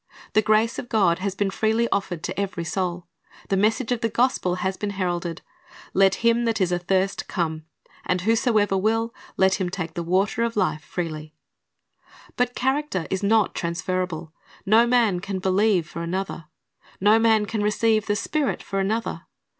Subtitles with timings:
[0.33, 3.05] The grace of God has been freely offered to every soul.
[3.49, 5.43] The message of the gospel has been heralded,
[5.93, 7.65] "Let him that is athirst come.
[8.03, 11.33] And whosoever will, let him take the water of life freely."^
[12.35, 14.33] But character is not transferable.
[14.65, 16.45] No man can believe for another.
[16.99, 19.25] No man can receive the Spirit for another.